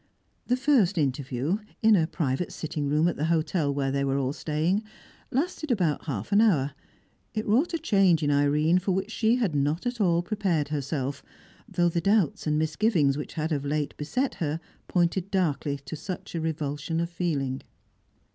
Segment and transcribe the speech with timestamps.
[0.47, 4.33] The first interview in a private sitting room at the hotel where they were all
[4.33, 4.81] staying
[5.29, 6.71] lasted about half an hour;
[7.35, 11.21] it wrought a change in Irene for which she had not at all prepared herself,
[11.69, 16.33] though the doubts and misgivings which had of late beset her pointed darkly to such
[16.33, 17.61] a revulsion of feeling.